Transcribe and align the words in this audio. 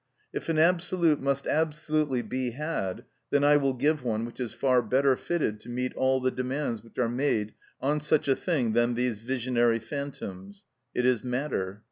If 0.33 0.49
an 0.49 0.57
absolute 0.57 1.21
must 1.21 1.45
absolutely 1.45 2.23
be 2.23 2.53
had, 2.53 3.03
then 3.29 3.43
I 3.43 3.57
will 3.57 3.75
give 3.75 4.03
one 4.03 4.25
which 4.25 4.39
is 4.39 4.51
far 4.51 4.81
better 4.81 5.15
fitted 5.15 5.59
to 5.59 5.69
meet 5.69 5.93
all 5.93 6.19
the 6.19 6.31
demands 6.31 6.81
which 6.83 6.97
are 6.97 7.07
made 7.07 7.53
on 7.79 7.99
such 7.99 8.27
a 8.27 8.35
thing 8.35 8.73
than 8.73 8.95
these 8.95 9.19
visionary 9.19 9.77
phantoms; 9.77 10.65
it 10.95 11.05
is 11.05 11.23
matter. 11.23 11.79